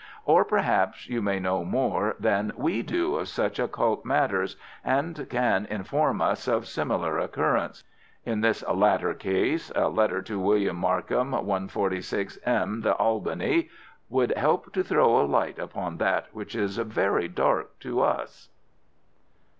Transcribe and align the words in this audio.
Or 0.25 0.43
perhaps 0.43 1.07
you 1.07 1.21
may 1.21 1.39
know 1.39 1.63
more 1.63 2.15
than 2.19 2.53
we 2.57 2.81
do 2.81 3.17
of 3.17 3.27
such 3.27 3.59
occult 3.59 4.03
matters, 4.03 4.57
and 4.83 5.29
can 5.29 5.67
inform 5.67 6.21
us 6.23 6.47
of 6.47 6.65
some 6.67 6.85
similar 6.87 7.19
occurrence. 7.19 7.83
In 8.25 8.41
this 8.41 8.63
latter 8.67 9.13
case 9.13 9.71
a 9.75 9.89
letter 9.89 10.23
to 10.23 10.39
William 10.39 10.77
Markham, 10.77 11.33
146M, 11.33 12.81
The 12.81 12.95
Albany, 12.95 13.69
would 14.09 14.35
help 14.35 14.73
to 14.73 14.81
throw 14.83 15.21
a 15.21 15.27
light 15.27 15.59
upon 15.59 15.97
that 15.97 16.33
which 16.33 16.55
is 16.55 16.77
very 16.79 17.27
dark 17.27 17.77
to 17.81 18.01
us. 18.01 18.49